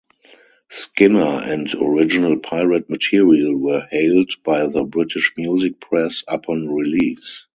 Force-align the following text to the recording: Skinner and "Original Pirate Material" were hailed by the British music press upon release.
Skinner 0.71 1.43
and 1.45 1.71
"Original 1.75 2.39
Pirate 2.39 2.89
Material" 2.89 3.55
were 3.55 3.87
hailed 3.91 4.31
by 4.43 4.65
the 4.65 4.83
British 4.83 5.33
music 5.37 5.79
press 5.79 6.23
upon 6.27 6.67
release. 6.67 7.45